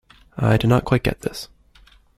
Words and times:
I 0.35 0.57
did 0.57 0.65
not 0.67 0.79
get 0.81 1.03
quite 1.03 1.19
this. 1.21 1.47